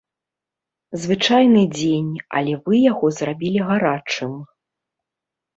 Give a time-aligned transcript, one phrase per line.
[1.01, 2.09] Звычайны дзень,
[2.39, 4.33] але вы яго зрабілі гарачым.